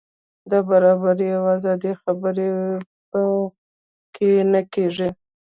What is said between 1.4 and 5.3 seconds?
ازادۍ خبرې په کې نه کېږي.